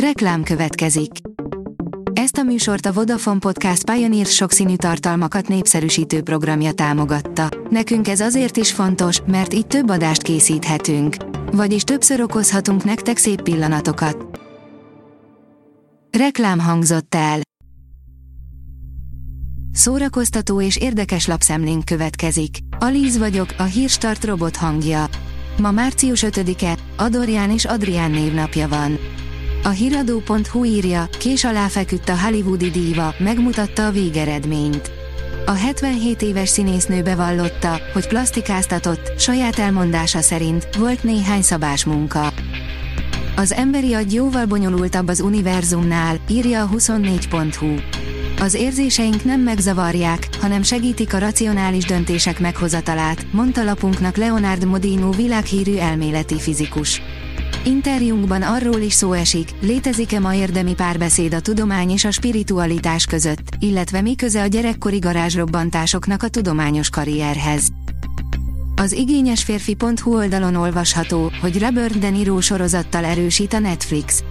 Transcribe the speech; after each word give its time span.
Reklám 0.00 0.42
következik. 0.42 1.10
Ezt 2.12 2.36
a 2.36 2.42
műsort 2.42 2.86
a 2.86 2.92
Vodafone 2.92 3.38
Podcast 3.38 3.90
Pioneer 3.90 4.26
sokszínű 4.26 4.76
tartalmakat 4.76 5.48
népszerűsítő 5.48 6.22
programja 6.22 6.72
támogatta. 6.72 7.48
Nekünk 7.70 8.08
ez 8.08 8.20
azért 8.20 8.56
is 8.56 8.72
fontos, 8.72 9.20
mert 9.26 9.54
így 9.54 9.66
több 9.66 9.90
adást 9.90 10.22
készíthetünk. 10.22 11.16
Vagyis 11.52 11.82
többször 11.82 12.20
okozhatunk 12.20 12.84
nektek 12.84 13.16
szép 13.16 13.42
pillanatokat. 13.42 14.40
Reklám 16.18 16.58
hangzott 16.58 17.14
el. 17.14 17.40
Szórakoztató 19.72 20.60
és 20.60 20.76
érdekes 20.76 21.26
lapszemlénk 21.26 21.84
következik. 21.84 22.56
Alíz 22.78 23.18
vagyok, 23.18 23.54
a 23.58 23.62
hírstart 23.62 24.24
robot 24.24 24.56
hangja. 24.56 25.06
Ma 25.58 25.70
március 25.70 26.24
5-e, 26.26 26.76
Adorján 26.96 27.50
és 27.50 27.64
Adrián 27.64 28.10
névnapja 28.10 28.68
van. 28.68 28.98
A 29.66 29.68
hiradó.hu 29.68 30.64
írja, 30.64 31.08
kés 31.18 31.44
alá 31.44 31.66
feküdt 31.66 32.08
a 32.08 32.18
hollywoodi 32.18 32.70
díva, 32.70 33.14
megmutatta 33.18 33.86
a 33.86 33.90
végeredményt. 33.90 34.90
A 35.46 35.50
77 35.50 36.22
éves 36.22 36.48
színésznő 36.48 37.02
bevallotta, 37.02 37.80
hogy 37.92 38.06
plastikáztatott, 38.06 39.20
saját 39.20 39.58
elmondása 39.58 40.20
szerint 40.20 40.76
volt 40.76 41.02
néhány 41.02 41.42
szabás 41.42 41.84
munka. 41.84 42.32
Az 43.36 43.52
emberi 43.52 43.94
agy 43.94 44.14
jóval 44.14 44.46
bonyolultabb 44.46 45.08
az 45.08 45.20
univerzumnál, 45.20 46.16
írja 46.28 46.62
a 46.62 46.68
24.hu. 46.68 47.74
Az 48.40 48.54
érzéseink 48.54 49.24
nem 49.24 49.40
megzavarják, 49.40 50.28
hanem 50.40 50.62
segítik 50.62 51.14
a 51.14 51.18
racionális 51.18 51.84
döntések 51.84 52.40
meghozatalát, 52.40 53.32
mondta 53.32 53.64
lapunknak 53.64 54.16
Leonard 54.16 54.64
Modino 54.64 55.10
világhírű 55.10 55.76
elméleti 55.76 56.40
fizikus. 56.40 57.02
Interjúnkban 57.66 58.42
arról 58.42 58.80
is 58.80 58.92
szó 58.92 59.12
esik, 59.12 59.50
létezik-e 59.60 60.20
ma 60.20 60.34
érdemi 60.34 60.74
párbeszéd 60.74 61.34
a 61.34 61.40
tudomány 61.40 61.90
és 61.90 62.04
a 62.04 62.10
spiritualitás 62.10 63.04
között, 63.04 63.56
illetve 63.58 64.00
mi 64.00 64.14
köze 64.14 64.42
a 64.42 64.46
gyerekkori 64.46 64.98
garázsrobbantásoknak 64.98 66.22
a 66.22 66.28
tudományos 66.28 66.90
karrierhez. 66.90 67.68
Az 68.76 68.92
igényes 68.92 69.42
férfi.hu 69.42 70.16
oldalon 70.16 70.54
olvasható, 70.54 71.32
hogy 71.40 71.58
Robert 71.58 71.98
De 71.98 72.10
Niro 72.10 72.40
sorozattal 72.40 73.04
erősít 73.04 73.52
a 73.52 73.58
Netflix. 73.58 74.22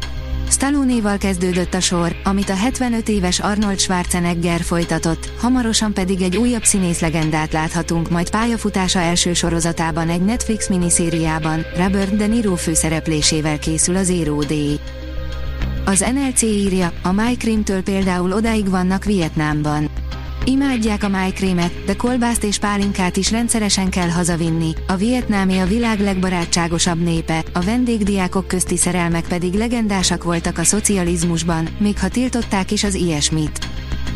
Stallone-val 0.50 1.18
kezdődött 1.18 1.74
a 1.74 1.80
sor, 1.80 2.16
amit 2.24 2.50
a 2.50 2.56
75 2.56 3.10
éves 3.10 3.40
Arnold 3.40 3.80
Schwarzenegger 3.80 4.62
folytatott, 4.62 5.30
hamarosan 5.40 5.94
pedig 5.94 6.22
egy 6.22 6.38
újabb 6.38 6.64
színészlegendát 6.64 7.54
láthatunk 7.54 8.10
majd 8.10 8.30
pályafutása 8.30 9.00
első 9.00 9.34
sorozatában 9.34 10.10
egy 10.10 10.22
Netflix 10.22 10.70
miniszériában, 10.70 11.66
Robert 11.78 12.16
De 12.16 12.28
Niro 12.28 12.56
főszereplésével 12.56 13.60
készül 13.60 13.96
az 13.96 14.06
Zero 14.06 14.44
Day. 14.44 14.80
Az 15.86 16.06
NLC 16.14 16.42
írja, 16.42 16.92
a 17.04 17.12
MyCream-től 17.12 17.84
például 17.84 18.34
odáig 18.34 18.70
vannak 18.70 19.04
Vietnámban. 19.04 19.90
Imádják 20.48 21.04
a 21.04 21.10
májkrémet, 21.10 21.84
de 21.86 21.96
kolbászt 21.96 22.44
és 22.44 22.58
pálinkát 22.58 23.18
is 23.18 23.32
rendszeresen 23.32 23.90
kell 23.90 24.10
hazavinni. 24.10 24.72
A 24.88 24.96
vietnámi 24.96 25.58
a 25.58 25.66
világ 25.66 26.00
legbarátságosabb 26.00 27.04
népe, 27.04 27.44
a 27.54 27.62
vendégdiákok 27.62 28.48
közti 28.48 28.78
szerelmek 28.78 29.28
pedig 29.28 29.54
legendásak 29.54 30.24
voltak 30.24 30.58
a 30.58 30.64
szocializmusban, 30.64 31.68
még 31.78 32.00
ha 32.00 32.08
tiltották 32.08 32.72
is 32.72 32.84
az 32.84 32.94
ilyesmit. 32.94 33.68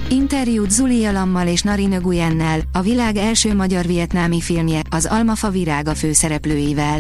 Interjút 0.10 0.72
Zuli 0.72 1.06
Alammal 1.06 1.48
és 1.48 1.62
Nari 1.62 1.86
Guyennel, 2.02 2.60
a 2.74 2.82
világ 2.82 3.16
első 3.16 3.56
magyar-vietnámi 3.56 4.42
filmje, 4.42 4.82
az 4.90 5.06
Almafa 5.06 5.50
virága 5.50 5.96
főszereplőivel. 5.96 7.00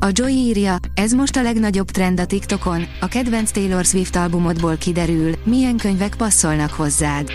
A 0.00 0.08
Joy 0.12 0.32
írja, 0.32 0.76
ez 0.94 1.12
most 1.12 1.36
a 1.36 1.42
legnagyobb 1.42 1.90
trend 1.90 2.20
a 2.20 2.26
TikTokon, 2.26 2.84
a 3.00 3.06
kedvenc 3.06 3.50
Taylor 3.50 3.84
Swift 3.84 4.16
albumodból 4.16 4.76
kiderül, 4.76 5.32
milyen 5.44 5.76
könyvek 5.76 6.14
passzolnak 6.14 6.70
hozzád. 6.70 7.30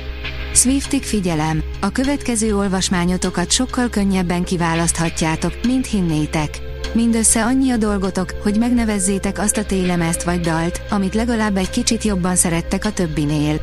Swiftig 0.53 1.03
figyelem, 1.03 1.63
a 1.81 1.91
következő 1.91 2.55
olvasmányotokat 2.55 3.51
sokkal 3.51 3.89
könnyebben 3.89 4.43
kiválaszthatjátok, 4.43 5.53
mint 5.65 5.87
hinnétek. 5.87 6.59
Mindössze 6.93 7.43
annyi 7.43 7.71
a 7.71 7.77
dolgotok, 7.77 8.33
hogy 8.43 8.57
megnevezzétek 8.57 9.39
azt 9.39 9.57
a 9.57 9.65
télemezt 9.65 10.23
vagy 10.23 10.39
dalt, 10.39 10.81
amit 10.89 11.13
legalább 11.13 11.57
egy 11.57 11.69
kicsit 11.69 12.03
jobban 12.03 12.35
szerettek 12.35 12.85
a 12.85 12.91
többinél. 12.91 13.61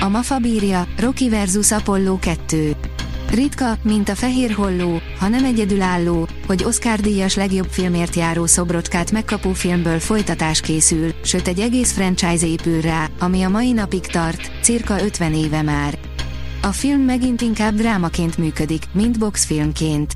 A 0.00 0.08
Mafa 0.08 0.38
bírja, 0.38 0.86
Rocky 0.98 1.28
vs. 1.28 1.72
Apollo 1.72 2.18
2. 2.18 2.76
Ritka, 3.34 3.78
mint 3.82 4.08
a 4.08 4.14
fehér 4.14 4.52
holló, 4.52 5.00
ha 5.18 5.28
nem 5.28 5.44
egyedülálló, 5.44 6.28
hogy 6.46 6.64
Oscar 6.64 7.00
díjas 7.00 7.34
legjobb 7.34 7.68
filmért 7.70 8.14
járó 8.14 8.46
szobrocskát 8.46 9.10
megkapó 9.10 9.52
filmből 9.52 9.98
folytatás 9.98 10.60
készül, 10.60 11.10
sőt 11.24 11.48
egy 11.48 11.60
egész 11.60 11.92
franchise 11.92 12.46
épül 12.46 12.80
rá, 12.80 13.08
ami 13.18 13.42
a 13.42 13.48
mai 13.48 13.72
napig 13.72 14.00
tart, 14.00 14.50
cirka 14.62 15.02
50 15.02 15.34
éve 15.34 15.62
már. 15.62 15.98
A 16.62 16.72
film 16.72 17.00
megint 17.00 17.40
inkább 17.40 17.74
drámaként 17.74 18.38
működik, 18.38 18.82
mint 18.92 19.18
boxfilmként. 19.18 20.12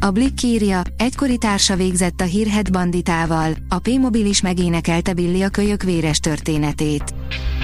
A 0.00 0.10
Blick 0.10 0.42
írja, 0.42 0.82
egykori 0.96 1.38
társa 1.38 1.76
végzett 1.76 2.20
a 2.20 2.24
hírhet 2.24 2.72
banditával, 2.72 3.52
a 3.68 3.78
P-mobil 3.78 4.26
is 4.26 4.40
megénekelte 4.40 5.12
Billy 5.12 5.42
a 5.42 5.48
kölyök 5.48 5.82
véres 5.82 6.18
történetét. 6.18 7.14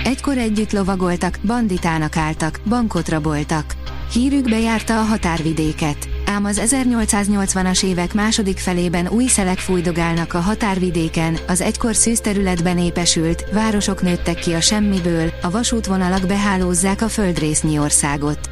Egykor 0.04 0.38
együtt 0.38 0.72
lovagoltak, 0.72 1.38
banditának 1.46 2.16
álltak, 2.16 2.60
bankot 2.68 3.08
raboltak. 3.08 3.79
Hírük 4.12 4.48
bejárta 4.48 4.98
a 4.98 5.02
határvidéket, 5.02 6.08
ám 6.24 6.44
az 6.44 6.62
1880-as 6.64 7.84
évek 7.84 8.14
második 8.14 8.58
felében 8.58 9.08
új 9.08 9.26
szelek 9.26 9.58
fújdogálnak 9.58 10.34
a 10.34 10.40
határvidéken, 10.40 11.38
az 11.48 11.60
egykor 11.60 11.94
szűz 11.94 12.20
területben 12.20 12.78
épesült, 12.78 13.44
városok 13.52 14.02
nőttek 14.02 14.38
ki 14.38 14.52
a 14.52 14.60
semmiből, 14.60 15.32
a 15.42 15.50
vasútvonalak 15.50 16.26
behálózzák 16.26 17.02
a 17.02 17.08
földrésznyi 17.08 17.78
országot. 17.78 18.50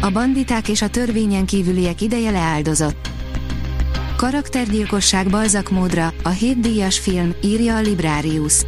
A 0.00 0.10
banditák 0.10 0.68
és 0.68 0.82
a 0.82 0.88
törvényen 0.88 1.46
kívüliek 1.46 2.00
ideje 2.00 2.30
leáldozott. 2.30 3.10
Karaktergyilkosság 4.16 5.30
balzak 5.30 5.70
módra, 5.70 6.12
a 6.22 6.28
hétdíjas 6.28 6.98
film, 6.98 7.34
írja 7.42 7.76
a 7.76 7.80
Librarius. 7.80 8.62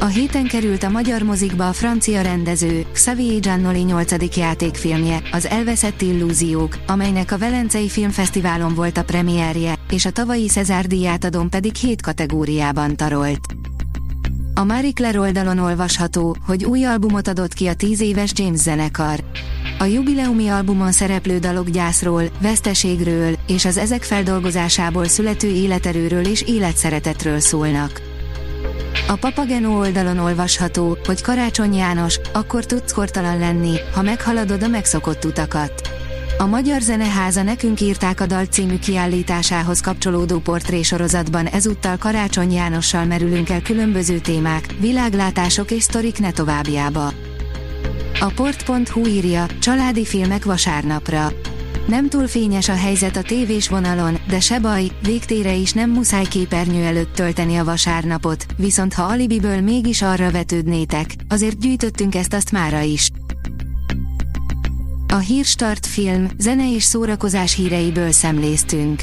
A 0.00 0.06
héten 0.06 0.44
került 0.44 0.82
a 0.82 0.88
magyar 0.88 1.22
mozikba 1.22 1.68
a 1.68 1.72
francia 1.72 2.20
rendező, 2.20 2.86
Xavier 2.92 3.40
Giannoli 3.40 3.82
8. 3.82 4.36
játékfilmje, 4.36 5.22
az 5.32 5.46
Elveszett 5.46 6.02
illúziók, 6.02 6.78
amelynek 6.86 7.32
a 7.32 7.38
Velencei 7.38 7.88
Filmfesztiválon 7.88 8.74
volt 8.74 8.96
a 8.96 9.04
premierje, 9.04 9.74
és 9.90 10.04
a 10.04 10.10
tavalyi 10.10 10.46
Cezár 10.46 10.86
díjátadón 10.86 11.50
pedig 11.50 11.74
7 11.74 12.02
kategóriában 12.02 12.96
tarolt. 12.96 13.40
A 14.54 14.64
Marie 14.64 14.92
Claire 14.92 15.20
oldalon 15.20 15.58
olvasható, 15.58 16.36
hogy 16.46 16.64
új 16.64 16.84
albumot 16.84 17.28
adott 17.28 17.52
ki 17.52 17.66
a 17.66 17.74
10 17.74 18.00
éves 18.00 18.32
James 18.34 18.58
zenekar. 18.58 19.24
A 19.78 19.84
jubileumi 19.84 20.48
albumon 20.48 20.92
szereplő 20.92 21.38
dalok 21.38 21.68
gyászról, 21.68 22.22
veszteségről 22.40 23.38
és 23.46 23.64
az 23.64 23.76
ezek 23.76 24.02
feldolgozásából 24.02 25.04
születő 25.04 25.48
életerőről 25.48 26.26
és 26.26 26.42
életszeretetről 26.42 27.40
szólnak. 27.40 28.07
A 29.10 29.16
Papageno 29.16 29.78
oldalon 29.78 30.18
olvasható, 30.18 30.98
hogy 31.04 31.22
Karácsony 31.22 31.74
János, 31.74 32.20
akkor 32.32 32.66
tudsz 32.66 32.92
kortalan 32.92 33.38
lenni, 33.38 33.74
ha 33.94 34.02
meghaladod 34.02 34.62
a 34.62 34.68
megszokott 34.68 35.24
utakat. 35.24 35.72
A 36.38 36.46
Magyar 36.46 36.80
Zeneháza 36.80 37.42
nekünk 37.42 37.80
írták 37.80 38.20
a 38.20 38.26
dal 38.26 38.44
című 38.44 38.78
kiállításához 38.78 39.80
kapcsolódó 39.80 40.38
portrésorozatban 40.38 41.46
ezúttal 41.46 41.96
Karácsony 41.96 42.52
Jánossal 42.52 43.04
merülünk 43.04 43.50
el 43.50 43.62
különböző 43.62 44.18
témák, 44.18 44.74
világlátások 44.80 45.70
és 45.70 45.82
sztorik 45.82 46.18
ne 46.18 46.30
továbbjába. 46.30 47.12
A 48.20 48.32
port.hu 48.34 49.06
írja, 49.06 49.46
családi 49.60 50.04
filmek 50.04 50.44
vasárnapra. 50.44 51.32
Nem 51.88 52.08
túl 52.08 52.26
fényes 52.26 52.68
a 52.68 52.74
helyzet 52.74 53.16
a 53.16 53.22
tévés 53.22 53.68
vonalon, 53.68 54.18
de 54.28 54.40
se 54.40 54.58
baj, 54.58 54.90
végtére 55.02 55.54
is 55.54 55.72
nem 55.72 55.90
muszáj 55.90 56.24
képernyő 56.24 56.84
előtt 56.84 57.14
tölteni 57.14 57.56
a 57.56 57.64
vasárnapot, 57.64 58.46
viszont 58.56 58.94
ha 58.94 59.02
alibiből 59.02 59.60
mégis 59.60 60.02
arra 60.02 60.30
vetődnétek, 60.30 61.14
azért 61.28 61.58
gyűjtöttünk 61.58 62.14
ezt 62.14 62.34
azt 62.34 62.52
mára 62.52 62.80
is. 62.80 63.10
A 65.08 65.16
Hírstart 65.16 65.86
film, 65.86 66.28
zene 66.38 66.72
és 66.72 66.82
szórakozás 66.82 67.54
híreiből 67.54 68.12
szemléztünk. 68.12 69.02